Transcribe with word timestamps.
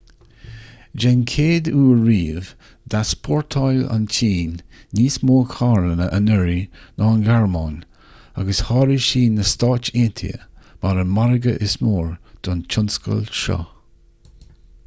den 1.01 1.19
chéad 1.31 1.67
uair 1.79 1.97
riamh 2.05 2.47
d'easpórtáil 2.93 3.83
an 3.95 4.07
tsin 4.13 4.55
níos 5.01 5.17
mó 5.31 5.35
carranna 5.51 6.07
anuraidh 6.19 6.81
ná 7.03 7.11
an 7.17 7.21
ghearmáin 7.29 7.77
agus 8.45 8.63
sháraigh 8.71 9.05
sí 9.11 9.23
na 9.37 9.47
stáit 9.53 9.91
aontaithe 10.03 10.33
mar 10.87 11.03
an 11.05 11.15
margadh 11.21 11.63
is 11.69 11.77
mó 11.85 12.01
don 12.49 12.65
tionscal 12.75 13.25
seo 13.45 13.61